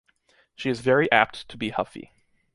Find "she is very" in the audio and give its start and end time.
0.55-1.11